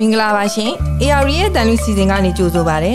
[0.00, 0.70] မင်္ဂလာပါရှင်
[1.02, 2.92] AR ရဲ့တန်လူစီစဉ်ကနေကြိုဆိုပါရစေ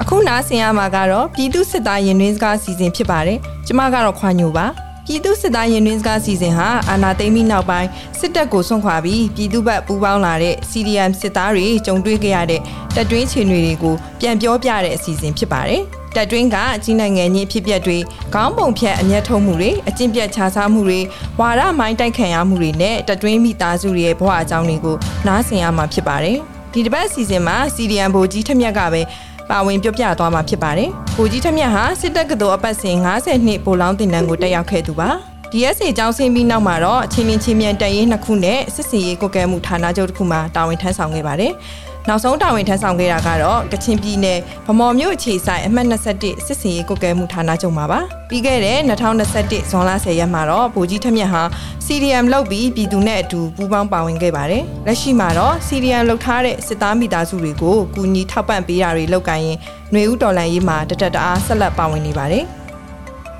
[0.00, 4.66] အခုနားဆင်ရမှာကတော့ပြည်သူစစ်သားရင်တွင်းစကားစီစဉ်ဖြစ်ပါတယ်ကျမကတော့ခွာညိုပါ
[5.06, 7.88] ပြည်သူစစ်သားရင်တွင်းစကားစီစဉ်ဟာအာဏာသိမ်းပြီးနောက်ပိုင်း
[8.18, 12.60] စစ်တပ်ကိုဆွန့်ခွာပြီးပြည်သူ့ဘက်ပူးပေါင်းလာတဲ့ CDM စစ်သားတွေကြုံတွေ့ခဲ့ရတဲ့
[12.94, 15.82] တပ်တွင်းခြေတွေတွေကိုပြန်ပြောပြတဲ့အစီအစဉ်ဖြစ်ပါတယ်
[16.16, 17.98] တက်တွင်းကကြီးနိုင်ငံကြီးဖြစ်ပျက်တွေ
[18.34, 21.00] ခေါင်းပုံဖြတ်အမျက်ထုတ်မှုတွေအကျင့်ပြတ်ခြားစားမှုတွေ
[21.40, 24.96] ဝါရမိုင်းတိုက်ခံရမှုတွေနဲ့တက်တွင်းမိသားစုတွေရဲ့ဘဝအကြောင်းတွေကို
[25.26, 26.38] နားဆင်ရမှာဖြစ်ပါတယ်
[26.72, 29.02] ဒီတစ်ပတ်အစီအစဉ်မှာစီဒီအမ်ဘိုကြီးထက်မြက်ကပဲ
[29.50, 35.10] ပါဝင်ပြောပြသွားမှာဖြစ်ပါတယ်။ဘိုကြီးထက်မြက်ဟာစစ်တပ်ကတော်အပတ်စဉ်90နှစ်ပိုလောင်းတင်တန်းကိုတက်ရောက်ခဲ့သူပါ။
[35.52, 41.52] DSA ကျောင်းဆင်းပြီးနောက်မှာတော့အချင်းချင်းချင်းမြန်တန်ရေးနှစ်ခုနဲ့စစ်စီရေးကိုကဲမှုဌာနချုပ်တစ်ခုမှာတာဝန်ထမ်းဆောင်ခဲ့ပါတယ်။
[42.08, 51.42] နောက်ဆုံးတာဝန်ထမ်းဆောင်ခဲ့တာကတော့ကချင်ပြည်နယ်ဗမော်မြို့အခြေဆိုင်အမှတ်21စစ်စင်ရေးကုကဲမှုဌာနချုပ်မှာပါပြီးခဲ့တဲ့2021ဇွန်လ10ရက်မှာတော့ဗိုလ်ကြီးထက်မြက်ဟာ
[51.86, 59.58] CDM လုပ်ပြီးပြည်သူနဲ့အတူပူးပေါင်းပါဝင်ခဲ့ပါတယ်လက်ရှိမှာတော့ CDM လုပ်ထားတဲ့စစ်သားမိသားစုတွေကိုကူညီထောက်ပံ့ပေးတာတွေလုပ်ကိုင်းရင်
[59.92, 62.44] ຫນွေဦးတော်လန်ရေးမှာတတတအားဆက်လက်ပါဝင်နေပါတယ်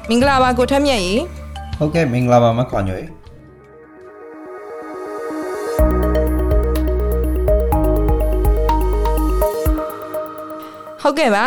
[0.08, 1.14] မင်္ဂလာပါကိုထက်မြက်ရေ
[1.78, 3.17] ဟုတ်ကဲ့မင်္ဂလာပါမခွန်ညွေ
[11.02, 11.46] ဟုတ်ကဲ့ပါ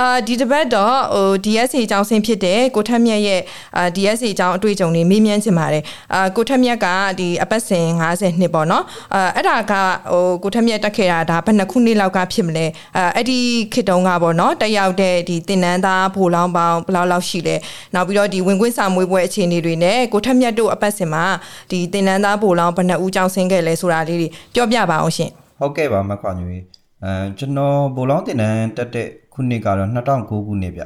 [0.00, 3.40] အာဒီတစ်ပတ်တော့ဟို DSA အကြောင်းဆင်းဖြစ်တဲ့ကိုထက်မြက်ရဲ့
[3.76, 6.86] အာ DSA အကြောင်းအတွေ့အကြုံတွေမေးမြန်းချင်ပါတယ်အာကိုထက်မြက်က
[7.20, 9.72] ဒီအပတ်စဉ်50နှစ်ပေါ့နော်အာအဲ့ဒါက
[10.12, 13.38] ဟိုကိုထက်မြက်တက်ခဲ့တာဒါဘယ်နှစ်ခုနှစ်လောက်ကဖြစ်မလဲအာအဲ့ဒီ
[13.72, 17.56] ခေတ်တုန်းကပေါ့နော်တက်ရောက်တဲ့ဒီတင်နန်းသားဖိုလောင်းပေါင်းဘယ်လောက်လောက်ရှိလဲ
[17.94, 21.24] နောက်ပြီးတော့ဒီဝင်ခွင့်စာမွေးပွဲအခြေအနေတွေနဲ့ကိုထက်မြက်တို့အပတ်စဉ်မှာ
[21.70, 25.30] ဒီတင်နန်းသားဖိုလောင်းဘယ်နှစ်ဦးကြောင်းဆင်းခဲ့လဲဆိုတာလေးတွေပြောပြပါအောင်ရှင်
[25.60, 26.56] ဟုတ်ကဲ့ပါမခွာညွေ
[27.04, 30.82] အဲကျွန်တော်ဘိုလောင်းတင်တန်းတက်တဲ့ခုနှစ်ကတော့2009ခုနှစ်ဗျ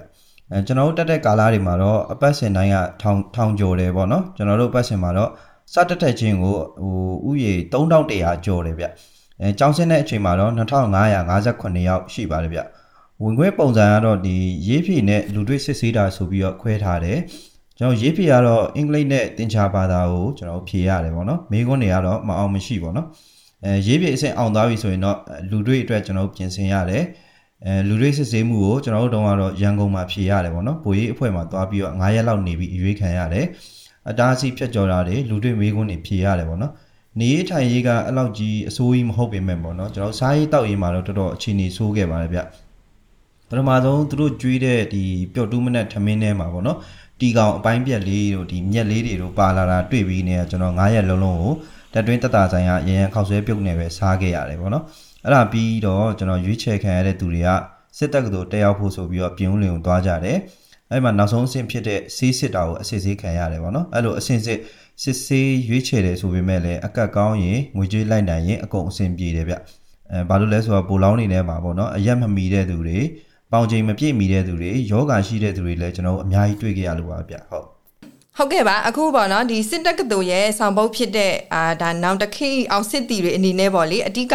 [0.50, 5.30] အဲကျွန်တော်တို့တက်တဲ့ကာလတွေမှာတော့အပတ်စဉ်တိုင်းကထောင်ထောင်ကျော်တယ်ပေါ့နော်ကျွန်တော်တို့အပတ်စဉ်မှာတော့
[5.72, 6.54] စတက်တက်ချင်းကို
[7.24, 8.86] ဟိုဥယေ3100ကျော်တယ်ဗျ
[9.40, 12.60] အဲကျောင်းဆင်းတဲ့အချိန်မှာတော့2558ယောက်ရှိပါတယ်ဗျ
[13.22, 17.18] ဝင်ခွဲပုံစံကတော့ဒီရေးဖြည့်နဲ့လူတွေ့စစ်ဆေးတာဆိုပြီးတော့ခွဲထားတယ်
[17.78, 23.06] ကျွန်တော်ရေးဖြည့်ကတော့အင်္ဂလိပ်နဲ့သင်္ချာဘာသာကိုကျွန်တော်ဖြည့်ရတယ်ပေါ့နော်မိခွန်းတွေကတော့မအောင်မရှိပေါ့နော်
[23.64, 25.18] အဲရေးပြအဆင့်အောင်သွားပြီဆိုရင်တော့
[25.50, 27.04] လူတွေအတွက်ကျွန်တော်ပြင်ဆင်ရတယ်
[27.64, 33.46] အဲလူတွေစစ်ဆေးမှုကိုကျွန်တော်တို့တုန်းကတော့ရန်ကုန်မှာဖြေရတယ်ပေါ့နော်ဗိုလ်ရေးအဖွဲ့မှာသွားပြီးတော့9ရက်လောက်နေပြီးအရွေးခံရတယ်
[34.10, 36.72] အတားအဆီးဖြတ်ကျော်တာတွေလူတွေမေးခွန်းတွေဖြေရတယ်ပေါ့နော်
[37.20, 42.40] နေရေးထိုင်ရေးကအဲ့လောက်ကြီးအစိုးကြီးမဟုတ်ပေမဲ့ပေါ့နော်ကျွန်တော်စားရေးတောက်ရေးမှာတော့တော်တော်အခြေအနေဆိုးခဲ့ပါတယ်ဗျ
[43.48, 45.02] ပထမဆုံးသူတို့ကျွေးတဲ့ဒီ
[45.34, 46.78] ပျော့တူးမနဲ့ထမင်းထဲမှာပေါ့နော်
[47.20, 51.52] တီကောင်အပိုင်းပြက်လေးတို့ဒီမြက်လေးတွေတို့ပါလာတာတွေ့ပြီးနေကျွန်တော်9ရက်လုံးလုံးကို
[51.92, 54.84] တက်တွင်းတက်တာဆိုင်ကရရန်ခောက်ဆွဲပြုတ်နေပဲစားခဲ့ရတယ်ပေါ့နော်
[55.24, 57.50] အဲ့ဒါပြီးတော့ကျွန်တော်ရွေးချယ်ခံရတဲ့သူတွေက
[57.98, 60.38] စစ်တပ်ကတို့တက်ရောက်ဖို့ဆိုပြီးတော့ပြင်ဦးလင်ကိုသွားကြတယ်
[60.90, 64.58] အဲ့မှာနောက်ဆုံးအဆင့်ဖြစ်တဲ့ဆေးစစ်တာကိုအစစ်ဆေးခံရတယ်ပေါ့နော်အဲ့လိုအဆင့်စစ်
[65.02, 69.54] စစ်ဆေးရွေးချယ်တယ်ဆိုပေမဲ့လည်းအကတ်ကောင်းရင်ငွေကြေးလိုက်နိုင်ရင်အကုန်အဆင်ပြေတယ်ဗျ
[70.12, 72.98] အဲဘာလို့လဲဆိုတော့ပိုလောင်းနေထဲမှာပေါ့နော်အရက်မမီတဲ့သူတွေ
[73.56, 77.66] ပေါင်ချိန်မပြည့်မီတဲ့သူတွေယောဂါရှိတဲ့သူတွေလည်းကျွန်တော်အများကြီးတွေ့ကြရလို့ပါဗျဟုတ်
[78.38, 84.34] ဟုတ်ကဲ့ပါအခုပေါ့နော်ဒီစစ်တပ်ကတူရဲ့ဆောင်ပုတ်ဖြစ်တဲ့အာဒါနောက်တစ်ခေတ်အောင်စစ်တီတွေအနေနဲ့ပေါ့လေအဓိက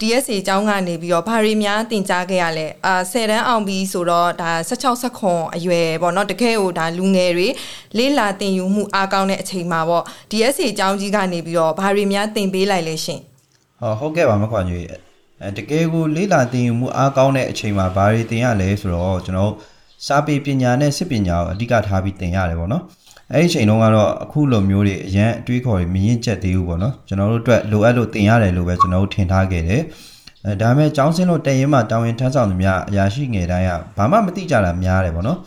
[0.00, 7.48] DSA အကြောင်းကနေပြီးတော့ဘာတွေများတင် जा ခဲ့ရလဲအာ10တန်းအောင်ပြီးဆိုတော့ဒါ16 19အရွယ်ပေါ့နော်တကယ်ကိုဒါလူငယ်တွေ
[7.96, 13.20] လေးလာတင်ယူမှုအားကောင်းတဲ့အချိန်မှာပေါ့ DSA အကြောင်းကြီးကနေပြီးတော့ဘာတွေများတင်ပေးလိုက်လဲရှင်
[13.80, 14.82] ဟောဟုတ်ကဲ့ပါမခွာညွေ
[15.44, 19.52] အဲတကယ်ကိုလေးလာတင်ယူမှုအားကောင်းတဲ့အချိန်မှာဘာတွေတင်ရလဲဆိုတော့ကျွန်တော်
[20.06, 22.82] စာပေပညာနဲ့စစ်ပညာကိုအဓိကထားပြီးတင်ရတယ်ပေါ့နော်
[23.32, 29.82] အဲ့ဒီအချိန်တုန်းကတော့အခုလိုမျိုးတွေအရန်အတွေးခေါ်တွေမရင်ကျက်သေးဘူးပေါ့နော်ကျွန်တော်တို့အတွက်လိုအပ်လို့တင်ရတယ်လို့ပဲကျွန်တော်တို့ထင်ထားခဲ့တယ်
[30.46, 35.38] အဲဒါပေမဲ့ကျောင်းစင်းလို့တရင်မှတာဝန်ထမ်းဆောင်သူများအရာရှိငယ်တိုင်းကဘာမှမသိကြတာများတယ်ပေါ့နော်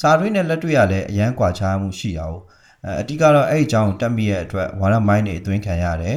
[0.00, 2.34] စာတွေးနဲ့လက်တွေ့ရလည်းအရန်ကွာခြားမှုရှိတာ哦
[2.84, 6.16] အဲအတိကတော့အဲ့ဒီအကြောင်းတက်မိရဲ့အတွက်ဝါရမိုင်းတွေအသွင်းခံရတယ်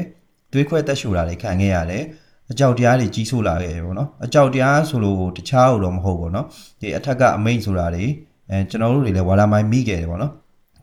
[0.54, 2.04] တွေးခွဲတက်ရှူတာတွေခံခဲ့ရတယ်
[2.52, 6.46] အကြောက်တရားတွေကြီးဆိုးလာခဲ့တယ်ပေါ့နော်အကြောက်တရားဆိုလို့တခြားလို့တော့မဟုတ်ပေါ့နော်
[6.82, 8.06] ဒီအထက်ကအမိန်ဆိုတာတွေ
[8.50, 10.32] အဲကျွန်တော်တို့တွေလည်းဝါရမိုင်းမိခဲ့တယ်ပေါ့နော်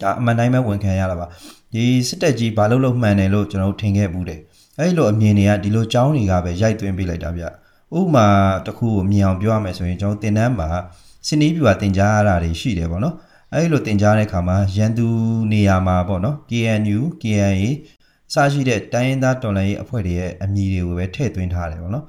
[0.03, 1.27] ဒါအမှန်တိုင်းပဲဝန်ခံရတာပါ
[1.75, 4.41] ဒီစစ်တက်ကြီးဘာလို့လို့မှန်တယ်လို့ကျွန်တော်တို့ထင်ခဲ့ဘူးတယ်
[4.79, 7.45] အဲ့လိုအမြင်တွေကဒီလိုကြောင်းတွေကပဲရိုက်သွင်းပေးလိုက်တာဗျ
[7.99, 8.27] ဥပမာ
[8.67, 10.69] တစ်ခုကိုမြင်အောင်ပြောရမယ်ဆိုရင်ကျွန်တော်တင်တန်းမှာ
[11.27, 13.15] စနီးပြူကတင်ကြားရတာတွေရှိတယ်ပေါ့နော်
[13.53, 15.07] အဲ့လိုတင်ကြားတဲ့အခါမှာရန်သူ
[15.53, 17.67] နေရာမှာပေါ့နော် KNU KNA
[18.33, 22.05] စရှိတဲ့တိုင်းရင်းသားတော်လှန်ရေးအဖွဲ့တွေရဲ့အမည်တွေကိုပဲထည့်သွင်းထားတယ်ပေါ့နော်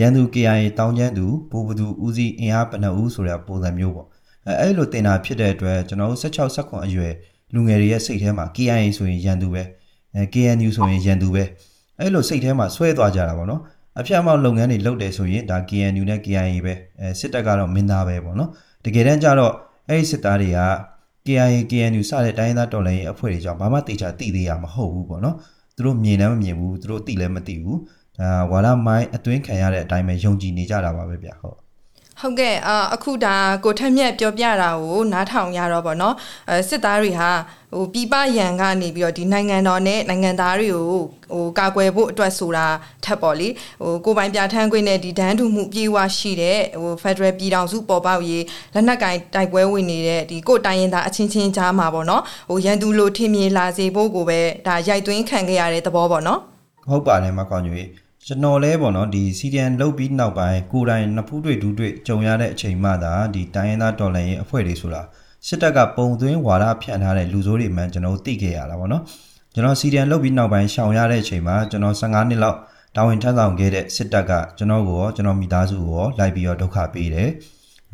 [0.00, 4.08] ရန်သူ KNA တောင်းကျန်းသူဘူဘသူဦးစီးအင်အားပနဦးဆိုတဲ့ပုံစံမျိုးပေါ့
[4.46, 7.12] အဲအဲ့လိုတင်တာဖြစ်တဲ့အတွက်ကျွန်တော်တို့16 19အရွယ်
[7.54, 9.62] လူငယ်တွေရဲ့စိတ်ထဲမှာ KIA ဆိုရင်ရန်သူပဲ
[10.16, 11.44] အဲ KNU ဆိုရင်ရန်သူပဲ
[11.98, 13.62] အဲ့လိုစိတ်ထဲမှာဆွဲသွားကြတာပေါ့နော်
[13.98, 18.50] အဖျက်မောက်လုပ်ငန်းတွေလုပ်တယ်ဆိုရင်ဒါ KNU နဲ့ KIA ပဲအဲစစ်တပ်ကတော့မင်းသားပဲပေါ့နော်
[18.84, 19.54] တကယ်တမ်းကျတော့
[19.88, 20.60] အဲ့ဒီစစ်သားတွေက
[21.26, 25.36] KIA KNU စတဲ့တိုင်းသားတော်လှန်ရေးအဖွဲ့တွေကြောင့်ဘာမှတေချာသိသေးရမဟုတ်ဘူးပေါ့နော်
[25.80, 27.78] သူတို့မြင်လည်းမမြင်ဘူးသူတို့သိလည်းမသိဘူး
[28.18, 31.58] ဒါအာဝါဒမိုင်းအသွင်းခံရတဲ့အတိုင်းပဲယုံကြည်နေကြတာပါပဲဗျဟုတ်
[32.20, 32.54] ဟုတ်ကဲ့
[32.94, 33.34] အခုဒါ
[33.64, 36.14] ကိုထက်မြက်ပြောပြတာကိုနားထောင်ရတော့ဗောနော်
[36.50, 37.30] အဲစစ်သားတွေဟာ
[37.74, 40.84] ဟိုပြပရန်ကနေပြီးတော့ဒီနိုင်ငံတော်နဲ့နိုင်ငံသားတွေကို
[41.32, 42.66] ဟိုကာကွယ်ဖို့အတွက်ဆိုတာ
[43.04, 43.48] ထပ်ပေါ့လေ
[43.82, 48.44] ဟိုကိုပိုင်ပြဋ္ဌာန်းခွင့်နဲ့ဒီဒန်းတူမှုပြေဝရှိတဲ့ဟို Federal ပြည်ထောင်စုပေါ်ပေါက်ရေး
[48.74, 56.40] လက်နက်ကင်တိုက်ပွဲဝင်နေတဲ့ဒီကိုတိုင်းရင်သားအချင်းချင်းကြားမှာပေါ့နော်ဟိုရန်သူလိုထင်မြင်လာစေဖို့ကိုပဲဒါရိုက်သွင်းခံခဲ့ရတဲ့သဘောပေါ့နော်
[56.90, 57.88] ဟုတ်ပါတယ်မကောင်းကြီး
[58.26, 65.02] ကျွန်တော်လဲပေါ့နော်ဒီစီဒီအန်လုတ်ပြီးနောက်ပိုင်းကိုယ်တိုင်နှစ်ဖူးတွေ့ဒူးတွေ့ကြုံရတဲ့အချိန်မှသာဒီတိုင်းရင်းသားတော်လှန်ရေးအဖွဲ့တွေဆိုတာ
[65.46, 69.02] စစ်တပ်ကပုံသွင်းဝါဒဖြန့်ထားတဲ့လူဆိုးတွေမှကျွန်တော်သိခဲ့ရတာပေါ့နော်
[69.54, 72.58] ကျွန်တော်စီဒီအန်လုတ်ပြီးနောက်ပိုင်းရှောင်ရတဲ့အချိန်မှာကျွန်တော်15နှစ်လောက်
[72.96, 77.28] တာဝန်ထမ်းဆောင်ခဲ့တဲ့စစ်တပ်ကကျွန်တော်ကိုရောကျွန်တော်မိသားစုကိုရောလိုက်ပြီးတော့ဒုက္ခပေးတယ်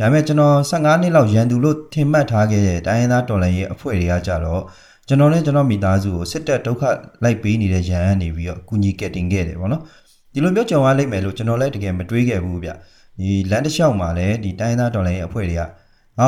[0.00, 4.62] ဒါပေမဲ့ကျွန်တော်15နှစ်လောက်ရန်သူလို့ထင်မှတ်ထားခဲ့တဲ့တိုင်းရင်းသားတော်လှန်ရေးအဖွဲ့တွေကကြတော့
[5.08, 6.82] ကျွန်တော်နဲ့ကျွန်တော်မိသားစုကိုစစ်တပ်ဒုက္ခ
[7.23, 9.82] လိုက်ပေးနေတဲ့ရန်ကနေပြီးတော့ကူညီကယ်တင်ခဲ့တယ်ပေါ့နော်
[10.36, 12.70] ဒီလိုမျိုးကြုံရလိမ့်မယ်လို့ကျွန်တော်လည်းတကယ်မတွေးခဲ့ဘူးဗျ
[13.20, 15.70] ဒီလမ်းတစ်လျှောက်မှာလည်းဒီတိုင်းသားတော်လိုင်းရဲ့အဖွဲ့တွေကငါ့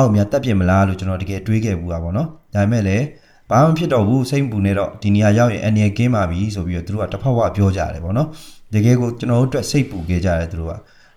[0.03, 3.03] ကိုများတက်ပြစ်မလားလို့ကျွန်တော်တကယ်တွေးခဲ့ဘူးပါဗောနော်ဒါပေမဲ့လည်း
[3.49, 8.27] ဘာမှဖြစ်တော့ဘူးစိတ်ပူနေတော့ဒီနေရာရောက်ရင်အနေကင်းပါပြီဆိုပြီးတော့သူတို့ကတစ်ဖက်ဝပြောကြတယ်ဗောနော်
[8.73, 10.73] တကယ်ကိုကျွန်တော်တို့အတွက်စိတ်ပူခဲ့ကြတယ်သူတို့က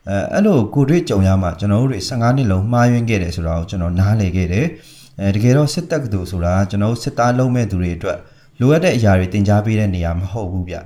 [0.08, 4.66] အဲအဲ့လိုကိုတွေ့ကြုံရမှကျွန်တော်တို့တွေ15နှစ်လုံးမှားယွင်းခဲ့တယ်ဆိုတာကိုကျွန်တော်နားလည်ခဲ့တယ်
[5.20, 8.18] အဲတကယ်တော့စစ်တပ်ကတူဆိုတာကျွန်တော်တို့စစ်သားလုံးမဲ့သူတွေအတွက်
[8.60, 10.76] လိုအပ်တဲ့အရာတွေတင် जा ပေးတဲ့နေရာမဟုတ်ဘူးဗျ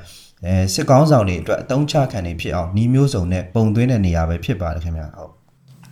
[0.44, 5.32] အဲစစ်ကောင်းဆောင်တွေအတွက်အတုံးချခံနေဖြစ်အောင်နှီးမျိုးစုံနဲ့ပုံသွင်းတဲ့နေရာပဲဖြစ်ပါတယ်ခင်ဗျာဟုတ်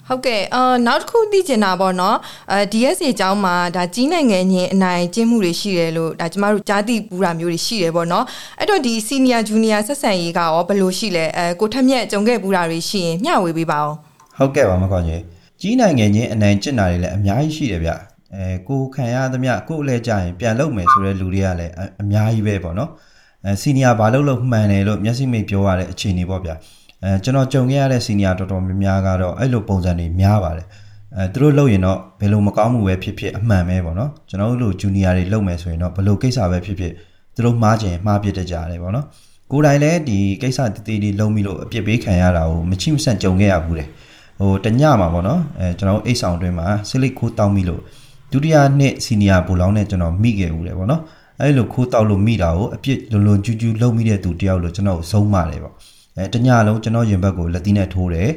[0.08, 2.16] ဟုတ်ကဲ့အာနောက်တစ်ခုသိချင်တာပေါ့နော်
[2.52, 8.24] အဲ DSA အကြောင်းမှာဒါကြီးနိုင်ငံချင်းအနိုင်ကျင့်မှုတွေရှိတယ်လို့ဒါကျမတို့ကြားသိပူတာမျိုးတွေရှိတယ်ပေါ့နော်
[8.58, 13.92] အဲ့တော့ဒီ Senior Junior ဆက်ဆံရေးကရောဘယ်လိုရှိလဲအဲကိုထက်မြက်ကြုံခဲ့ပူတာတွေရှိရင်မျှဝေပေးပါဦး
[14.36, 15.22] ဟုတ်ကဲ့ပါမကောင်းကြီး
[15.60, 17.90] ကြီးနိုင်ငံချင်းအနိုင်ကျင့်တာတွေလည်းအများကြီးရှိတယ်ဗျ
[18.34, 23.13] အဲကိုခံရသမျှကိုအလဲကြရင်ပြန်လုပ်မယ်ဆိုတဲ့လူတွေကလည်းအများကြီးပဲပေါ့နော်အဲ
[23.62, 26.54] စီနီယာဘာလို့လို့မှန်တယ်လို့မျက်စိမိတ်ပြောရတဲ့အခြေအနေပေါ့ဗျာ
[27.04, 30.66] အဲကျွန်တော်ကြုံခဲ့ရတဲ့စီနီယာတော်တော်များများကတော့အဲ့လိုပုံစံတွေများပါတယ်
[31.16, 36.92] အဲသူတို့လုပ်ရင်တော့ဘယ်လိုမကောင်းမှုပဲဖြစ်ဖြစ်အမှန်ပဲပေါ့နော်ကျွန်တော်တို့လိုဂျူနီယာတွေလုပ်မယ်ဆိုရင်တော့ဘယ်လိုကိစ္စပဲဖြစ်ဖြစ်
[37.34, 39.06] သူတို့မှားခြင်းမှားပြစ်တကြတယ်ပေါ့နော်
[39.50, 43.84] ကိုယ်တိုင်လည်းဒီကိစ္စတည်တည်လုံးပြီးလို့အပြစ်ပေးခံရတာကိုမချိမဆန့်ကြုံခဲ့ရဘူးလေ
[44.40, 47.80] ဟိုတညမှာပေါ့နော်အဲကျွန်တော်အိတ်ဆောင်အတွင်းမှာဆလစ်ခိုးတောင်းပြီးလို့
[48.32, 51.02] ဒုတိယနှစ်စီနီယာဘူလောင်းနဲ့ကျွန်တော်မိခဲ့ဦးတယ်ပေါ့နော်
[51.40, 55.74] အဲ့လိုခိုးတောက်လို့မိတာကိုအပြစ်လွန်လွန်ကျူးကျူးလုံးမိတဲ့သူတယောက်လို့ကျွန်တော်ဆုံးမတယ်ပေါ့
[56.16, 58.30] အဲတညလုံးကျွန်တော်ရင်ဘက်ကိုလက်သီးနဲ့ထိုးတယ်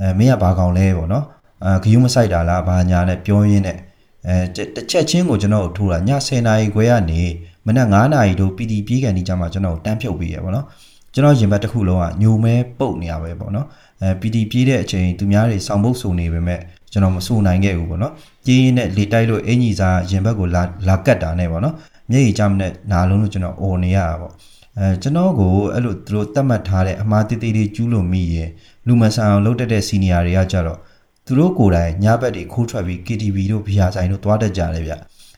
[0.00, 1.24] အဲမင်းကဘာကောင်လဲပေါ့နော်
[1.64, 3.78] အာဂယုမဆိုင်တာလားဘာညာနဲ့ပြောရင်းနဲ့
[4.26, 7.20] အဲတစ်ချက်ချင်းကိုကျွန်တော်ထိုးတာည10နာရီခွဲကနေ
[7.66, 10.66] မနက်9နာရီတို့ပီတီပြေးကန်နေကြမှာကျွန်တော်တန်းဖြုတ်ပေးရပေါ့နော်
[11.14, 13.66] ကျွန်တော်ရင်ဘတ်တစ်ခုလုံးကညိုမဲပုတ်နေရပဲပေါ့နော်
[14.02, 16.60] အဲပီတီပြေးတဲ့အချိန်သူများတွေစောင်ပုတ်ဆုံနေပေမဲ့
[16.92, 18.12] ကျွန်တော်မစိုးနိုင်ခဲ့ဘူးပေါ့နော်
[18.46, 21.74] ကြေးနဲ့လေတိုက်လို့အင်ကြီးစားရင်ဘတ်ကိုလာလာကတ်တာနဲ့ပေါ့နော်
[22.10, 24.32] မျက်ရည်ကျမနဲ့နာလုံးလို့ကျွန်တော်អော်နေရတာပေါ့
[24.78, 28.50] အဲကျွန်တော်ကိုအဲ့လိုသူတို့တတ်မှတ်ထားတဲ့အမှားတိတိလေးကျူးလို့မိရင်
[28.86, 30.78] လူမဆန်အောင်လုပ်တတ်တဲ့စီနီယာတွေကကြတော့
[31.26, 34.92] သူတို့ကိုယ်တိုင်ညဘက်တွေခိုးထွက်ပြီး KTV တို့ဘီယာဆိုင်တို့သွားတတ်ကြတယ်ဗျ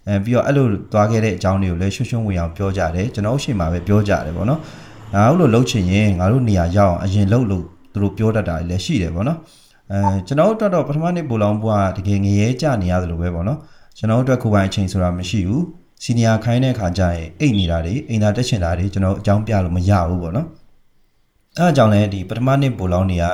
[0.08, 4.60] အဲပြီးတော့အဲ့လိုသွားခဲ့တဲ့အကြောင်းတွေကိုလည်းရွှွှွှဝင်အောင်ပြောကြတယ်ကျွန်တော်အရှိမပဲပြောကြတယ်ပေါ့နော်
[5.14, 9.38] အဲအဲ့လိုလှုပ်ချင်ရင်ငါတို့နေရာရောက်အောင်အရင်လှုပ်လို့သူတို့ပြောတတ်တာလည်းရှိတယ်ပေါ့နော်
[9.92, 13.58] အဲကျွန်တော်တို့တော့ပထမနေ့ပူလောင်ဘွားတကယ်ငရဲကြနေရတယ်လို့ပဲပေါ့နော်
[13.98, 15.64] ကျွန်တော်တို့အတွက်ကိုယ်ပိုင်အချိန်ဆိုတာမရှိဘူး
[16.02, 20.48] စီနီယာခိုင်းတဲ့ခါကျရင်အိတ်နေတာတွေအိမ်သာတက်ချင်တာတွေကျွန်တော်အကြောင်းပြလို့မရဘူးပေါ့နော်
[21.58, 23.26] အဲအကြောင်းလဲဒီပထမနှစ်ပိုလောင်းတွေက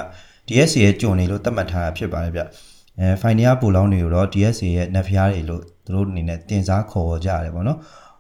[0.48, 2.40] DSA ရဲ့ကြုံနေလို့သတ်မှတ်ထားတာဖြစ်ပါတယ်ဗျ
[2.98, 7.78] အဲဖိုင်နီယာပိုလောင်းတွေကိုတော့ DSA ရဲ့နက်ဖျားတွေလို့သူတို့အနေနဲ့တင်စားခေါ်ကြရတယ်ပေါ့နော်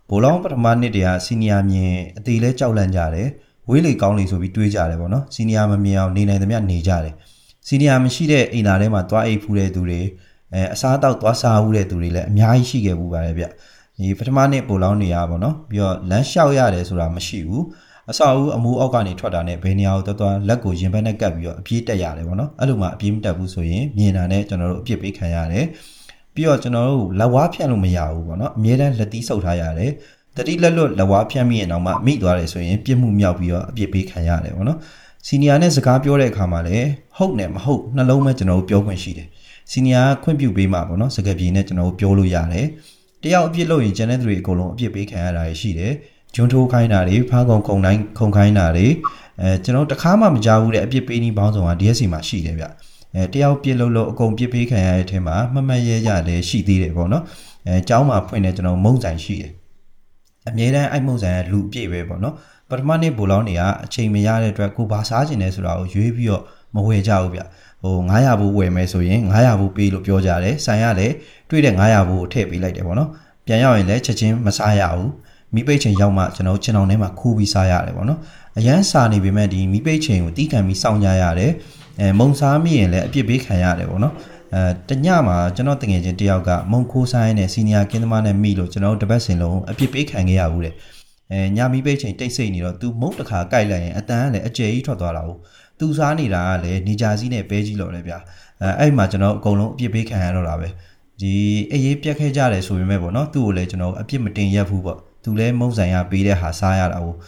[0.08, 3.28] ပိုလောင်းပထမနှစ်တည်းကစီနီယာမြင်အသေးလဲကြောက်လန့်ကြတယ်
[3.68, 7.14] ဝေးလေကောင်းလေဆိုပြီးတွေးကြတယ်ပေါ့နော်စီနီယာမမြင်အောင်နေနိုင်သမျှနေကြတယ်
[7.66, 10.00] စီနီယာမရှိတဲ့အိမ်သာထဲမှာသွားအိပ်ဖူးတဲ့သူတွေ
[10.54, 13.44] အဲအစားအသောက်သွားစားဦးတဲ့သူတွေလည်းအများကြီးရှိခဲ့ဘူးပါတယ်ဗျ
[14.00, 17.64] ဒီပထမနှစ်ပိုလောင်းနေရပါတော့ပြီးတော့လမ်းလျှောက်ရတယ်ဆိုတာမရှိဘူး
[18.10, 25.64] အဆောက်အဦအမိုးအောက်ကနေထွက်တာနဲ့ဘယ်နေရာကိုတော်တော်လက်ကိုရင်ဘက်နဲ့ကပ်ပြီးတော့အပြေးတက်ရတယ်ပေါ့နော်အဲ့လိုမှအပြေးမတက်ဘူးဆိုရင်မြင်တာနဲ့ကျွန်တော်တို့အပြစ်ပေးခံရတယ်
[26.34, 29.90] ပြီးတော့ကျွန်တော်တို့လက်ဝါးဖြန့်လို့မရဘူးပေါ့နော်အမြဲတမ်းလက်သီးဆုပ်ထားရတယ်
[30.36, 34.78] တတိလက်လွတ်လက်ဝါးဖြန့်မိရင်တော့မှမိသွားတယ်ဆိုရင်ပြစ်မှုမြောက်ပြီးတော့အပြစ်ပေးခံရတယ်ပေါ့နော်
[35.26, 39.28] စီနီယာနဲ့စကားပြောတဲ့အခါမှာလည်းဟုတ်နဲ့မဟုတ်နှလုံးမဲ့ကျွန်တော်တို့ပြောခွင့်ရှိတယ်
[39.70, 42.66] စီနီယာခွင့်ပြုပေးမှာပေါ့နော်စကားပြေနဲ့ကျွန်တော်တို့ပြောလို့ရတယ်
[43.23, 45.93] တယောက်အပြစ်လုပ်ရင်ကျန်တဲ့သူတွေအကုန်လုံးအပြစ်ပေးခံရတာရှိတယ်
[46.35, 48.87] ဂျွန်းထိုးခိုင်းတာတွေဖားကုံခုံတိုင်းခုံခိုင်းတာတွေ
[49.41, 52.65] အဲကျွန်တော်တခါမှမကြားဘူးတဲ့အပြစ်ပေးနည်းပေါင်းစုံက DSC မှာရှိတယ်ဗျ
[53.15, 57.23] အဲတယောက်ပြစ်လို့လို့အကုန်ပြစ်ပေးခံရတဲ့အထက်မှာမမတ်ရဲကြလည်းရှိသေးတယ်ပေါ့နော်
[57.67, 59.51] အဲအเจ้าမှာဖွင့်တဲ့ကျွန်တော်မုံဆိုင်ရှိတယ်
[60.49, 62.35] အမြဲတမ်းအဲ့မုံဆိုင်ကလူပြည့်ပဲပေါ့နော်
[62.69, 66.43] ပထမနေ့ဘူလောင်းတွေကအချိန်မရတဲ့အတွက်ကိုဘာစားကျင်လဲဆိုတာကိုရွေးပြီးတော့
[66.74, 67.40] မဝယ်ကြဘူးဗျ
[67.82, 71.14] ဟို900ဘူးဝယ်မယ်ဆိုရင်900ဘူးပေးလို့ပြောကြတယ်ဆိုင်ရလည်း
[71.48, 73.08] တွေ့တဲ့900ဘူးကိုထည့်ပေးလိုက်တယ်ပေါ့နော်
[73.46, 75.10] ပြန်ရောက်ရင်လည်းချက်ချင်းမစားရဘူး
[75.54, 78.18] မိပိတ်ချိန်ရောက်မှကျွန်တော်ချင်းအောင်ထဲမှာခူးပြီးစားရတယ်ပေါ့နော်
[78.58, 81.52] အရန်စာနေပေမဲ့ဒီမိပိတ်ချိန်ကိုတီးခံပြီးစောင့်ကြရတယ်
[82.00, 84.14] အဲမုံစားမိရင်လည်းအပြစ်ပေးခံရတယ်ပေါ့နော်
[84.54, 90.74] အဲတညမှာကျွန်တော်တငယ်ချင်းတယောက်ကမုံခိုးဆိုင်နဲ့စီနီယာကင်းသမားနဲ့မိလို့ကျွန်တော်တို့တပတ်စင်လုံးအပြစ်ပေးခံခဲ့ရဘူးတဲ့
[91.32, 95.38] အဲညမိပိတ်ချိန်တိတ်ဆိတ်နေတော့ तू မုတ်တစ်ခါကြိုက်လိုက်ရင်အတန်ကလည်းအကျယ်ကြီးထွက်သွားတာဟုတ်
[95.78, 98.18] သူစားနေတာကလည်းနေကြစည်းနဲ့ပဲကြီးလော်တယ်ဗျာ
[98.62, 100.68] အဲအဲ့မှာကျွန်တော်အကုန်လုံးအပြစ်ပေးခံရတော့တာပဲ
[101.20, 101.34] ဒီ
[101.72, 107.18] အေးရေးပြက်ခဲ့ကြတယ်ဆိုပေမဲ့ပေါ့နော်သူ့ကိုလည်းကျွန်တော်အပြစ်မတင်ရက်ဘူးပေါ့သူလည်းမုံဆိုင်ရပေးတဲ့ဟာစားရတာဟုတ်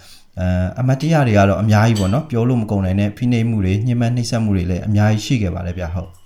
[0.41, 0.47] အဲ
[0.81, 6.20] အမတ်တရားတွေကတော့အများကြီးပေါ့နော်ပြောလို့မကုန်နိုင်တဲ့ဖိနှိပ်မှုတွေညှဉ်းပန်းနှိပ်စက်မှုတွေလည်းအများကြီးရှိခဲ့ပါတယ်ဗျဟုတ်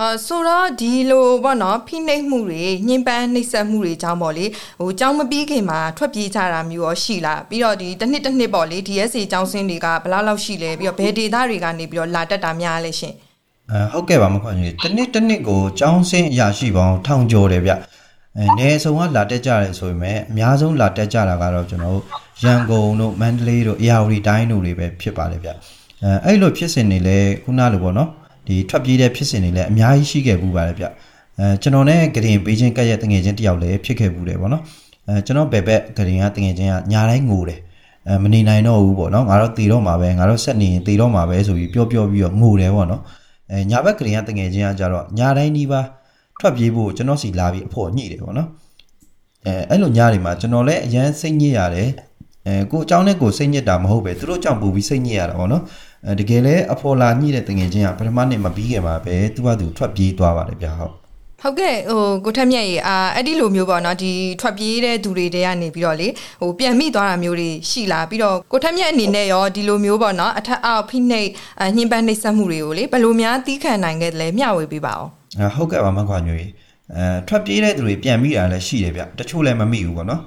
[0.00, 4.46] အာဆိုတော့ဒီလိုပေါ့နော်ဖိနှိပ်မှုတွေညှဉ်းပန်းနှိပ်စက်မှုတွေကြောင့်ပေါ့လေ
[4.80, 13.14] ဟိုကြောင်းမပြီးခင်မှာထွက်ပြေးကြတာမျိုးရောရှိလားပြီးတော့ဒီတစ်နှစ်တစ်နှစ်ပေါ့လေ DSA ကျောင်းစင်းတွေကဘယ်လောက်လောက်ရှိလဲပြီးတော့ဘယ်ဒေသတွေကနေပြီးတော့လာတက်တာများလဲရှင်
[13.70, 17.72] အဲဟုတ်ကဲ့ပါမခွန်ကြီးတစ်နှစ်တစ်နှစ်ကိုကျောင်းစင်းအရာရှိပေါင်းထောင်ကျော်တယ်ဗျ
[18.38, 22.04] အဲနေဆောင်ကလာတက်ကြတယ်ဆိုပေမဲ့အများဆုံးလာတက်ကြတာကတော့ကျွန်တော်တို့
[22.44, 25.50] ရန်ကုန်တို့မန္တလေးတို့အေရဝတီတိုင်းတို့တွေပဲဖြစ်ပါလေဗျ
[26.02, 28.10] အဲအဲ့လိုဖြစ်စဉ်တွေလည်းခုနလိုပေါ့နော်
[28.47, 30.85] ဒီထွက်ပြေးတဲ့ဖြစ်စဉ်တွေလည်းအများကြီးရှိခဲ့ဘူးပါတယ်ဗျ
[31.39, 34.63] အဲကျွန်တော်နဲ့ဂရင်ပေးချင်းကက်ရဲ့တငယ်ချင်းတယောက်လည်းဖြစ်ခဲ့ဘူးတယ်ပေါ့နော်
[35.07, 37.59] အဲကျွန်တော်ဘယ်ဘက်ဂရင်ကတငယ်ချင်းကညာတိုင်းငိုတယ်
[38.07, 43.01] အဲမနေနိုင်တော့ဘူးပေါ့နော်ငါတော့တည်တော့မှာပဲငါတော့ဆက်နေရင်တည်တော့မှာပဲဆိုပြီးပြောပြောပြီးတော့ငိုတယ်ပေါ့နော်
[43.51, 45.81] အဲညာဘက်ကဂရင်ကတငယ်ချင်းကကြတော့ညာတိုင်းဒီပါ
[46.39, 48.49] ထွက်ပြေးဖို့ကျွန်တော်စီလာပြီးအဖို့ညှိတယ်ပေါ့နော်
[49.45, 51.89] အဲအဲ့လိုညာတွေမှာကျွန်တော်လည်းအရန်စိတ်ညစ်ရတယ်
[52.47, 55.67] အဲကိုအเจ้าနဲ့ကိုစိတ်ညစ်တာမဟုတ်ပဲသူတို့ကြောင့်ပူပြီးစိတ်ညစ်ရတာပေါ့နော်အဲ
[56.20, 60.94] တကယ်လဲအဖော်လာညှိတဲ့တငယ်ချင်းကပထမနှစ်မပြီးခင်မှာပဲသူကသူထွက်ပြေးသွားပါတယ်ဗျာဟုတ်
[61.42, 66.08] ဟုတ်ကဲ့ဟိုကိုထက်မြက်ရေအာအဲ့ဒီလိုမျိုးပေါ့နော်ဒီထွက်ပြေးတဲ့သူတွေတဲကနေပြီးတော့လေ
[66.40, 71.28] ဟိုပြန်မိသွားတာမျိုးတွေရှိလာပြီးတော့ကိုထက်မြက်အနေနဲ့ရောဒီလိုမျိုးပေါ့နော်အထက်အောက်ဖိနှိပ်
[71.76, 76.42] ညှဉ်းပန်းနှိပ်စက်မှုတွေကိုလေဘယ်လိုများတီးခံနိုင်ခဲ့တယ်လဲမျှဝေပေးပါအောင်ဟုတ်ကဲ့ပါမခွာညွေ
[76.94, 80.22] အဲထွက်ပြေးတဲ့သူတွေပြန်မိတာလည်းရှိတယ်ဗျတချို့လည်းမမိဘူးပေါ့နော်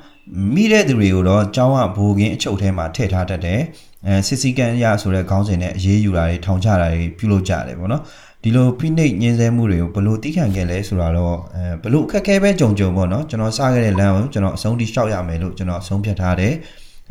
[0.55, 3.61] မိတဲ့သူတွေကိုတော့ကျောင်းကဘိုးကင်းအချုပ်ထဲမှာထည့်ထားတတ်တယ်
[4.07, 8.01] အဲစစ်စီကန်ရဆိုတဲ့ခေါင်းစဉ်နဲ့အရေးယူတာတွေထောင်ချတာတွေပြုလုပ်ကြတယ်ပေါ့နော်
[8.43, 16.53] ဒီလိုဖိနှိပ်ညှင်းဆဲမှုတွေကိုဘလို့တီးခံခဲ့လဲဆိုတာတော့အဲဘလို့အခက်အခဲပဲကြုံကြုံပေါ့နော်ကျွန်တော်စခဲ့တဲ့လမ်းကိုကျွန်တော်အဆုံးထိရှောက်ရမယ်လို့ကျွန်တော်အဆုံးဖြတ်ထားတယ်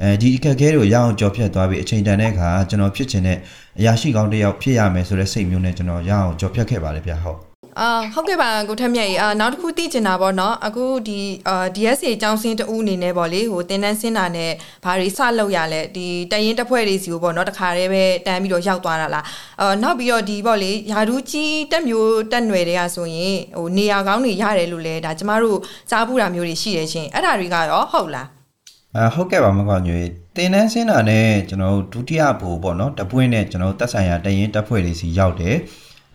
[0.02, 3.38] အဲဒီအခက်အခဲတွေကိုရအောင်ကြော်ဖြတ်သွားပြီးအချိန်တန်တဲ့အခါကျွန်တော်ဖြစ်ချင်တဲ့
[3.78, 14.50] အရာရှိကောင်းတစ်ယောက်ဖြစ်ရမယ်ဆိုတဲ့စိတ်မျိုးနဲ့ကျွန်တော်ရအောင်ကြော်ဖြတ်ခဲ့ပါတယ်ဗျဟုတ် အာဟုတ်ကဲ့ပါကိုထက်မြတ်ကြီးအာနောက်တစ်ခုသိချင်တာပေါ့နော်အခုဒီအာ DSA အကြောင်းစင်းတူအနေနဲ့ပေါ့လေဟိုတင်တန်းစင်းတာနဲ့
[14.84, 19.24] ဘာတွေစလုပ်ရလဲဒီတရင်တစ်ဖွဲ့တွေစီကိုပေါ့နော်တခါတည်းပဲတန်းပြီးတော့ရောက်သွားတာလား
[19.60, 25.58] အာနောက်ပြီးတော့ဒီပေါ့လေယာဒူးကြီးတက်မျိုးတက်နွယ်တွေကဆိုရင်ဟိုနေရာကောင်းတွေရတယ်လို့လဲဒါကျမတို့
[25.90, 28.28] စားဘူးတာမျိုးတွေရှိတယ်ရှင်အဲ့ဒါတွေကရောဟုတ်လား
[28.96, 30.00] အာဟုတ်ကဲ့ပါမကွာညွေ
[30.36, 35.56] တင်တန်းစင်းတာနဲ့ကျွန်တော်ဒုတိယဘူပေါ့နော်တပွင့်နဲ့ကျွန်တော်တက်ဆိုင်ရာတရင်တက်ဖွဲ့တွေစီရောက်တယ်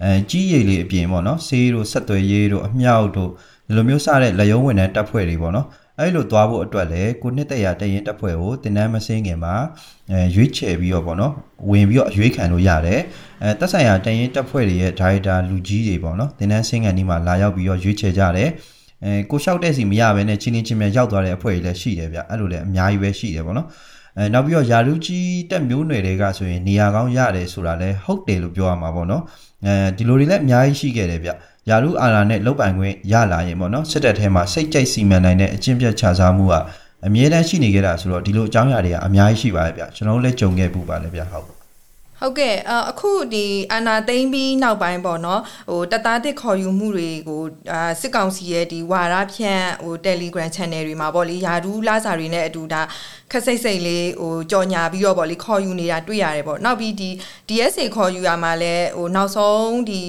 [0.03, 3.31] အဲကြီးရည်လေးအပြင်ပေါ့နော်ဆေးတို့ဆက်သွယ်ရေးတို့အမြောက်တို့
[3.67, 5.67] ဒီလိုမျိုးစတဲ့လက်ရုံးဝင်တဲ့တပ်ဖွဲ့တွေပေါ့နော်
[5.99, 9.55] အဲ့လိုသွားဖို့အတွက်လည်းကိုနှစ်တရာတရင်တပ်ဖွဲ့ကိုတင်နန်းမစင်းခင်မှာ
[10.11, 11.33] အဲရွေးချယ်ပြီးတော့ပေါ့နော်
[11.69, 13.01] ဝင်ပြီးတော့အရွေးခံလို့ရတယ်
[13.41, 18.49] အဲတက်ဆိုင်ရာတရင်တပ်ဖွဲ့တွေရဲ့ဒါရိုက်တာလူကြီးတွေပေါ့နော်တင်နန်းစင်းကန်ဒီမှာလာရောက်ပြီးတော့ရွေးချယ်ကြတယ်
[19.05, 23.67] အဲကိုလျှောက်တဲ့စီမရဘဲနဲ့ချင်းချင်းချင်းမြရောက်သွားတဲ့အဖွဲ့တွေလည်းရှိတယ်ဗျအဲ့လိုလည်းအများကြီးပဲရှိတယ်ပေါ့နော်
[24.17, 29.23] အဲနောက်ပြီးတော့ယာလူကြီးတက်မျိုးနွယ်တွေကဆိုရင်နေရာကောင်းရတယ်ဆိုတာလဲဟုတ်တယ်လို့ပြောရမှာပေါ့နော်
[29.65, 31.29] အဲဒီလိုတွေလည်းအများကြီးရှိခဲ့တယ်ဗျ
[31.69, 36.53] ယာလူအာရာနဲ့လုတ်ပိုင်ခွင့်ရလာရင်ပေါ့နော်စစ်တပ်ထဲမှာစိတ်ကြိုက်စီမံနိုင်တဲ့အကျင့်ပြတ်ခြားစားမှုက
[37.07, 41.54] အမြဲတမ်းရှိနေကြတာဆိုတော့ဒီလိုအကြောင်းအရာတွေကအများကြီးရှိပါတယ်ဗျကျွန်တော်တို့လည်းကြုံခဲ့ပူပါလေဗျဟုတ်
[42.25, 42.55] ဟုတ်ကဲ့
[42.89, 47.41] အခုဒီအာနာသိမ့်ပြီးနောက်ပိုင်းပေါ့နော်ဟိုတသားတစ်ခေါ်ယူမှုတွေကို
[47.71, 52.81] အာစစ်ကောင်စီရဲ့ဒီဝါရဖြန့်ဟို Telegram Channel တွေမှာပေါ့လေယာဒူးလာစာတွေနဲ့အတူဒါ
[53.31, 57.09] ခက်စိတ်စိတ်လေးဟိုကြော်ညာပြီးတော့ပေါ့လေခေါ်ယူနေတာတွေ့ရတယ်ပေါ့နောက်ပြီးဒီ
[57.47, 60.01] DSA ခေါ်ယူရမှာလဲဟိုနောက်ဆုံးဒီ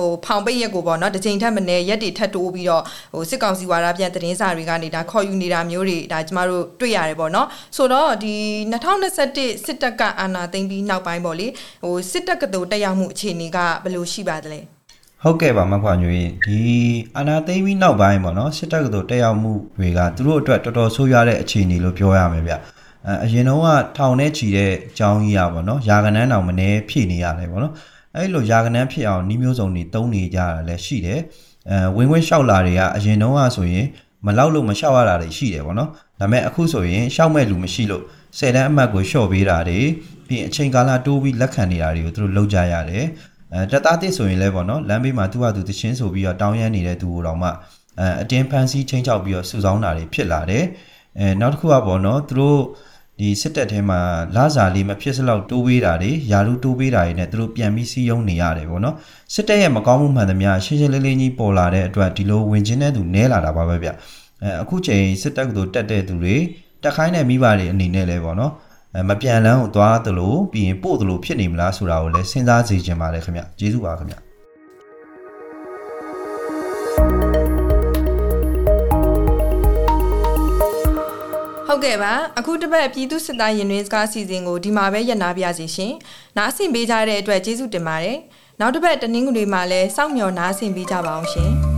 [0.00, 2.82] ဟိုဖောင်ပိတ်ရက်ကိုပေါ့နော်တစ်ချိန်ထက်မနည်းရက်တွေထပ်တိုးပြီးတော့
[3.14, 8.34] ဟိုစစ်ကောင်စီဝါဒပြန်သတင်းစာတွေကနေတာခေါ်ယူနေတာမျိုးတွေဒါကျမတို့တွေ့ရတယ်ပေါ့နော်ဆိုတော့ဒီ
[8.72, 11.46] 2021စစ်တပ်ကအာဏာသိမ်းပြီးနောက်ပိုင်းပေါ့လေ
[11.84, 14.60] ဟိုစစ်တပ်ကတူတက်ရောက်မှုအခြေအနေကဘယ်လိုရှိပါသလဲ
[15.22, 16.58] ဟုတ်ကဲ့ပါမခွာညွေဒီ
[17.16, 22.54] အာနာသိမ်းပြီးနောက်ပိုင်းပေါ့နော်စစ်တပ်ကတို့တက်ရောက်မှုတွေကသူတို့အတွက်တော်တော်ဆိုးရွားတဲ့အခြေအနေလို့ပြောရမယ်ဗျ
[23.06, 27.72] အဲအရင်တော့ကထောင်ထဲချီတဲ့အကြောင်းကြီးอ่ะပေါ့နော်ယာကနန်းတောင်မနေဖြည့်နေရတယ်ပေါ့နော်
[28.16, 31.20] အဲ့လိုယာကနန်းဖြစ်အောင်နှီးမျိုးစုံတွေတုံးနေကြတာလည်းရှိတယ်
[31.70, 33.86] အဲဝင်ဝင်လျှောက်လာတွေကအရင်တော့ကဆိုရင်
[34.26, 35.88] မလောက်လို့မလျှောက်ရတာတွေရှိတယ်ပေါ့နော်
[36.20, 38.04] ဒါပေမဲ့အခုဆိုရင်လျှောက်မဲ့လူမရှိလို့
[38.38, 39.78] ဆယ်တန်းအမှတ်ကိုလျှော့ပေးတာတွေ
[40.28, 43.04] ပြီးအချိန်ကာလတိုးပြီးလက်ခံနေတာတွေကိုသူတို့လုပ်ကြရတယ်
[43.54, 50.64] အဲတသားတစ်ဆိုရင်လည်းပေါ့နော်လမ်းဘေးမှာသူ့ဟာသူတချင်းဆိုပြီးတော့တောင်းရမ်းနေတဲ့သူကိုတော့မှအဲအတင်းဖန်စီးချင်းချောက်ပြီးတော့စုဆောင်းတာတွေဖြစ်လာတယ်
[51.18, 52.60] အဲနောက်တစ်ခုကပေါ့နော်သူတို့
[53.20, 54.00] ဒီစစ်တပ်ထဲမှာ
[54.36, 58.94] လာစာလေးမဖြစ်စလောက်တိုးပေးတာတွေယာလူတိုးပေးတာတွေနဲ့သူတို့ပြန်ပြီးစီးယုံနေရတယ်ပေါ့နော်
[59.34, 63.88] စစ်တပ်ရဲ့မကောင်းမှုမှန်သမျှရှင်းရှင်းလင်းလင်းကြီးပေါ်လာတဲ့အတွက်ဒီလိုဝင်ချင်းတဲ့သူနဲလာတာပါပဲဗျ
[64.42, 66.36] အဲအခုချိန်စစ်တပ်ကတို့တက်တဲ့သူတွေ
[66.82, 68.52] တက်ခိုင်းတဲ့မိဘတွေအနေနဲ့လဲပေါ့နော်
[68.96, 74.29] အဲမပြန်လန်းကိုသွားသလိုပြီးရင်ပို့သလိုဖြစ်နေမလားဆိုတာကိုလည်းစဉ်းစားစေချင်ပါတယ်ခင်ဗျကျေးဇူးပါခင်ဗျ
[81.72, 85.94] ဟုတ်ကဲ့ပါအခုတစ်ပတ်ပြည်သူစစ်သားရင်တွင်စကားစီစဉ်ကိုဒီမှာပဲရပ်နာပြစီရှင်
[86.36, 88.18] နားဆင်ပေးကြတဲ့အတွက်ကျေးဇူးတင်ပါတယ်
[88.60, 91.69] နောက်တစ်ပတ်တနင်္ဂနွေမှာလည်းစောင့်မျှော်နားဆင်ပေးကြပါအောင်ရှင်